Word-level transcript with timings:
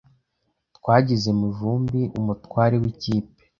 Twagize 0.77 1.27
Mivumbi 1.41 2.01
umutware 2.19 2.75
wikipe. 2.83 3.31